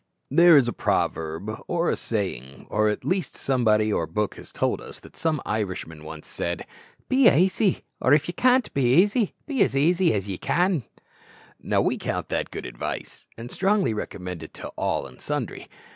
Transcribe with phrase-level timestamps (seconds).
[0.31, 4.81] There is a proverb or a saying or at least somebody or book has told
[4.81, 6.65] us, that some Irishman once said,
[7.07, 10.85] "Be aisy; or, if ye can't be aisy, be as aisy as ye can."
[11.61, 15.69] Now, we count that good advice, and strongly recommend it to all and sundry.